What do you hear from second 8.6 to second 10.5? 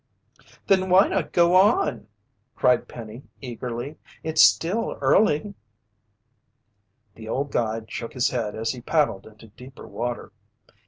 he paddled into deeper water.